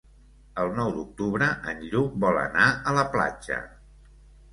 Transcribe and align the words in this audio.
El 0.61 0.71
nou 0.77 0.87
d'octubre 0.93 1.49
en 1.71 1.83
Lluc 1.91 2.15
vol 2.23 2.39
anar 2.45 2.65
a 2.93 2.95
la 2.99 3.05
platja. 3.17 3.59